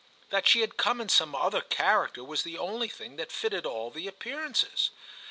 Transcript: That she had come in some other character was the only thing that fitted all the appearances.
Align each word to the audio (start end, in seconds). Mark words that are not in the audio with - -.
That 0.31 0.47
she 0.47 0.61
had 0.61 0.77
come 0.77 0.99
in 0.99 1.09
some 1.09 1.35
other 1.35 1.61
character 1.61 2.23
was 2.23 2.41
the 2.41 2.57
only 2.57 2.87
thing 2.89 3.17
that 3.17 3.31
fitted 3.31 3.67
all 3.67 3.91
the 3.91 4.07
appearances. 4.07 4.89